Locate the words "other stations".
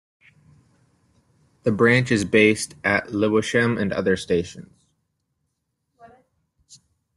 3.93-4.73